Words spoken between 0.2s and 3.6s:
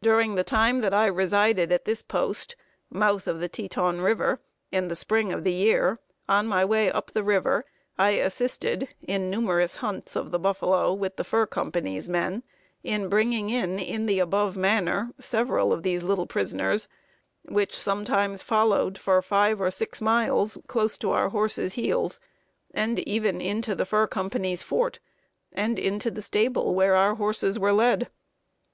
the time that I resided at this post [mouth of the